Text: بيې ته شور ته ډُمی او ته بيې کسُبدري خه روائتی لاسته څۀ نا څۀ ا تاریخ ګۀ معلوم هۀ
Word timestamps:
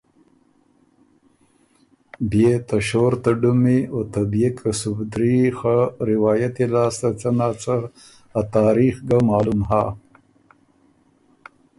بيې 2.29 2.53
ته 2.67 2.77
شور 2.87 3.13
ته 3.23 3.31
ډُمی 3.41 3.79
او 3.93 3.99
ته 4.11 4.21
بيې 4.31 4.49
کسُبدري 4.59 5.37
خه 5.57 5.75
روائتی 6.09 6.65
لاسته 6.75 7.09
څۀ 7.19 7.29
نا 7.37 7.49
څۀ 7.61 7.75
ا 8.39 8.41
تاریخ 8.55 8.95
ګۀ 9.07 9.17
معلوم 9.29 9.61
هۀ 9.69 9.83